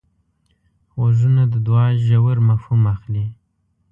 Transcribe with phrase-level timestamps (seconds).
[0.97, 3.25] غوږونه د دوعا ژور مفهوم اخلي